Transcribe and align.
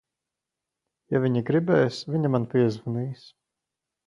Ja 1.15 1.21
viņa 1.25 1.43
gribēs, 1.51 2.01
viņa 2.15 2.33
man 2.37 2.49
piezvanīs. 2.55 3.29